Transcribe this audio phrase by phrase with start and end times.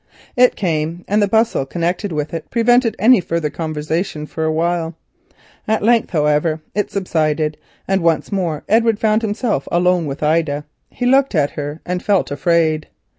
[0.35, 4.95] It came, and the bustle connected with it prevented any further conversation for a while.
[5.67, 7.55] At length, however, it subsided,
[7.87, 10.65] and once more Edward found himself alone with Ida.
[10.89, 12.87] He looked at her and felt afraid.